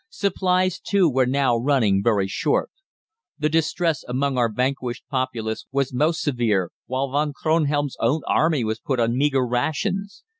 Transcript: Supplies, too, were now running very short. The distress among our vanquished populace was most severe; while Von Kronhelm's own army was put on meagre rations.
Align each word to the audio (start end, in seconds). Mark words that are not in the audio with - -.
Supplies, 0.09 0.79
too, 0.79 1.07
were 1.07 1.27
now 1.27 1.55
running 1.55 2.01
very 2.03 2.27
short. 2.27 2.71
The 3.37 3.49
distress 3.49 4.03
among 4.07 4.35
our 4.35 4.51
vanquished 4.51 5.03
populace 5.11 5.67
was 5.71 5.93
most 5.93 6.23
severe; 6.23 6.71
while 6.87 7.11
Von 7.11 7.33
Kronhelm's 7.33 7.97
own 7.99 8.21
army 8.27 8.63
was 8.63 8.79
put 8.79 8.99
on 8.99 9.15
meagre 9.15 9.45
rations. 9.45 10.23